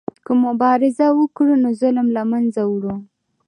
که 0.25 0.31
مبارزه 0.45 1.07
وکړو 1.19 1.53
نو 1.63 1.69
ظلم 1.81 2.07
له 2.15 2.23
منځه 2.31 2.61
وړو. 2.67 2.95